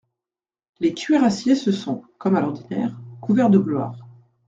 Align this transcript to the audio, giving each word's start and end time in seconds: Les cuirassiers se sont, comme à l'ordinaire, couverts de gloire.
Les 0.79 0.95
cuirassiers 0.95 1.53
se 1.53 1.71
sont, 1.71 2.01
comme 2.17 2.35
à 2.35 2.41
l'ordinaire, 2.41 2.99
couverts 3.21 3.51
de 3.51 3.59
gloire. 3.59 3.97